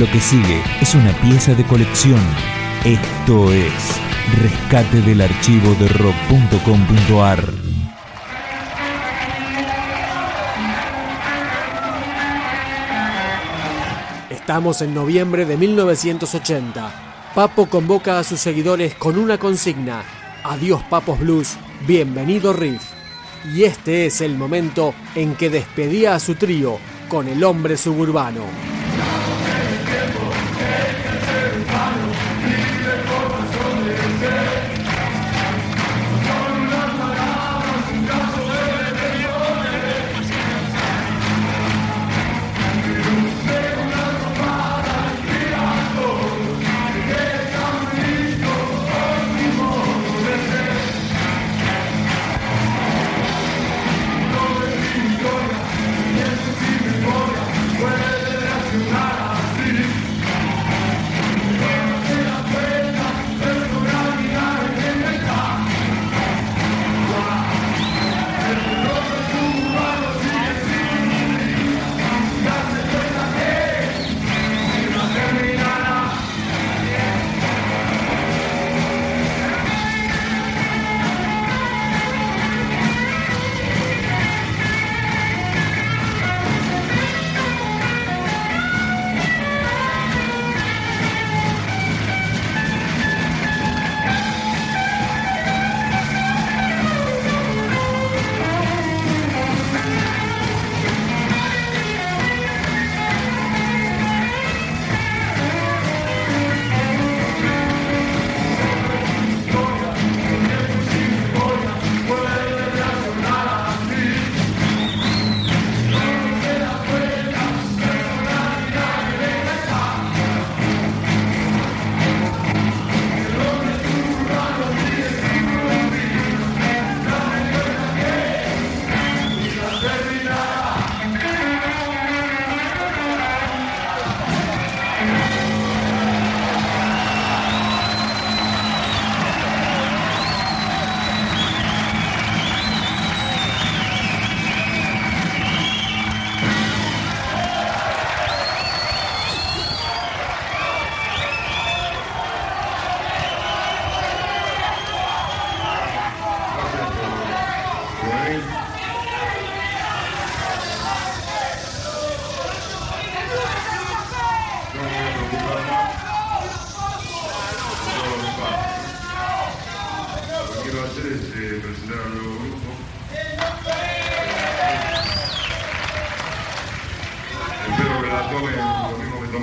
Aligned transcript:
Lo 0.00 0.10
que 0.10 0.18
sigue 0.18 0.62
es 0.80 0.94
una 0.94 1.12
pieza 1.20 1.52
de 1.52 1.62
colección. 1.62 2.22
Esto 2.86 3.52
es 3.52 3.70
Rescate 4.40 5.02
del 5.02 5.20
archivo 5.20 5.74
de 5.74 5.88
rock.com.ar. 5.88 7.44
Estamos 14.30 14.80
en 14.80 14.94
noviembre 14.94 15.44
de 15.44 15.58
1980. 15.58 17.32
Papo 17.34 17.66
convoca 17.66 18.18
a 18.18 18.24
sus 18.24 18.40
seguidores 18.40 18.94
con 18.94 19.18
una 19.18 19.36
consigna. 19.36 20.02
Adiós 20.44 20.82
Papos 20.84 21.20
Blues, 21.20 21.58
bienvenido 21.86 22.54
Riff. 22.54 22.84
Y 23.54 23.64
este 23.64 24.06
es 24.06 24.22
el 24.22 24.38
momento 24.38 24.94
en 25.14 25.34
que 25.34 25.50
despedía 25.50 26.14
a 26.14 26.20
su 26.20 26.36
trío 26.36 26.78
con 27.10 27.28
el 27.28 27.44
hombre 27.44 27.76
suburbano. 27.76 28.79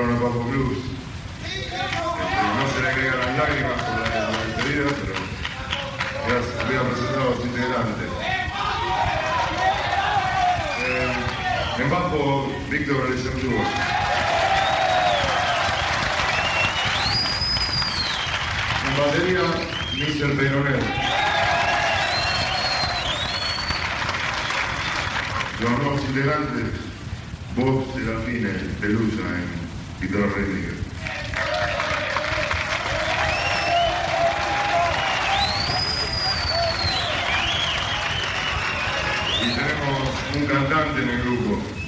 erano 0.00 0.16
poco 0.18 0.38
blues. 0.40 0.78
Non 2.56 2.68
se 2.72 2.80
ne 2.80 2.92
crea 2.92 3.14
la 3.16 3.36
lacrima 3.36 3.74
sulla 3.76 4.30
mentalidad, 4.30 4.92
pero 5.00 5.14
las 6.28 6.64
había 6.64 6.82
presentado 6.82 7.30
los 7.30 7.44
integrantes. 7.44 8.10
Eh, 10.80 11.82
en 11.82 11.90
bajo, 11.90 12.52
Victor 12.68 13.06
Alessandro. 13.06 13.56
En 18.86 18.96
batería, 18.96 19.42
Mr. 19.98 20.36
Peyronel. 20.36 21.10
los 25.60 25.70
nuevos 25.78 26.00
integrantes, 26.08 26.64
voz 27.54 27.86
boh, 27.86 27.94
de 27.94 28.04
la 28.06 28.20
fine, 28.20 28.48
de 28.80 28.88
Luz 28.88 29.12
eh. 29.12 29.69
Guitarra 30.00 30.26
rítmica. 30.34 30.72
Y 39.42 39.54
tenemos 39.54 40.08
un 40.34 40.46
cantante 40.46 41.02
en 41.02 41.08
el 41.10 41.22
grupo. 41.22 41.79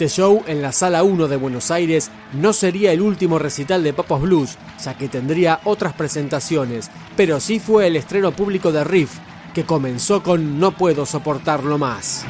Este 0.00 0.16
show 0.16 0.42
en 0.46 0.62
la 0.62 0.72
Sala 0.72 1.02
1 1.02 1.28
de 1.28 1.36
Buenos 1.36 1.70
Aires 1.70 2.10
no 2.32 2.54
sería 2.54 2.90
el 2.90 3.02
último 3.02 3.38
recital 3.38 3.82
de 3.82 3.92
Papos 3.92 4.22
Blues, 4.22 4.56
ya 4.82 4.96
que 4.96 5.10
tendría 5.10 5.60
otras 5.64 5.92
presentaciones, 5.92 6.90
pero 7.18 7.38
sí 7.38 7.60
fue 7.60 7.86
el 7.86 7.96
estreno 7.96 8.32
público 8.32 8.72
de 8.72 8.82
Riff, 8.82 9.18
que 9.52 9.66
comenzó 9.66 10.22
con 10.22 10.58
No 10.58 10.72
puedo 10.72 11.04
soportarlo 11.04 11.76
más. 11.76 12.24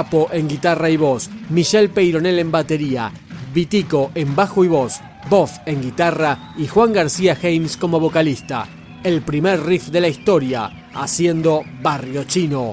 Papo 0.00 0.30
en 0.32 0.48
guitarra 0.48 0.88
y 0.88 0.96
voz, 0.96 1.28
Michelle 1.50 1.90
Peyronel 1.90 2.38
en 2.38 2.50
batería, 2.50 3.12
Vitico 3.52 4.10
en 4.14 4.34
bajo 4.34 4.64
y 4.64 4.68
voz, 4.68 4.98
Boff 5.28 5.58
en 5.66 5.82
guitarra 5.82 6.54
y 6.56 6.68
Juan 6.68 6.94
García 6.94 7.36
James 7.36 7.76
como 7.76 8.00
vocalista. 8.00 8.66
El 9.04 9.20
primer 9.20 9.62
riff 9.62 9.88
de 9.88 10.00
la 10.00 10.08
historia, 10.08 10.88
haciendo 10.94 11.64
Barrio 11.82 12.24
Chino. 12.24 12.72